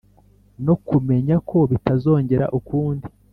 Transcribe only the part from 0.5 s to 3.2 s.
no kumenya ko bitazongera ukundi